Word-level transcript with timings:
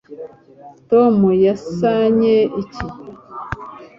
tom 0.89 1.15
yazanye 1.45 2.37
iki 2.61 2.85